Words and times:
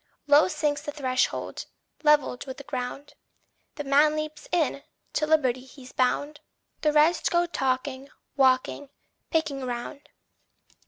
Low 0.25 0.47
sinks 0.47 0.81
the 0.81 0.91
threshold, 0.91 1.67
levelled 2.01 2.47
with 2.47 2.57
the 2.57 2.63
ground; 2.63 3.13
The 3.75 3.83
man 3.83 4.15
leaps 4.15 4.47
in 4.51 4.81
to 5.13 5.27
liberty 5.27 5.61
he's 5.63 5.91
bound. 5.91 6.39
The 6.81 6.91
rest 6.91 7.29
go 7.29 7.45
talking, 7.45 8.09
walking, 8.35 8.89
picking 9.29 9.63
round. 9.63 10.09